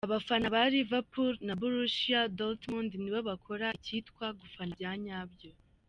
Abafana 0.07 0.47
ba 0.55 0.61
Liverpool 0.75 1.33
na 1.47 1.53
Borussia 1.61 2.19
Dortmund 2.37 2.91
nibo 2.97 3.19
bakora 3.29 3.67
ikitwa 3.79 4.25
’Gufana’ 4.39 4.73
bya 4.79 4.93
nyabyo 5.03 5.51